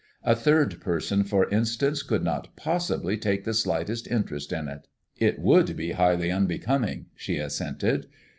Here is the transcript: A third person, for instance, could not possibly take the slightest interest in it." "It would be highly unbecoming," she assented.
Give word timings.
A 0.23 0.35
third 0.35 0.79
person, 0.81 1.23
for 1.23 1.47
instance, 1.51 2.01
could 2.01 2.23
not 2.23 2.55
possibly 2.55 3.17
take 3.17 3.43
the 3.43 3.53
slightest 3.53 4.07
interest 4.07 4.51
in 4.51 4.67
it." 4.67 4.87
"It 5.17 5.37
would 5.37 5.75
be 5.77 5.91
highly 5.91 6.31
unbecoming," 6.31 7.05
she 7.15 7.37
assented. 7.37 8.07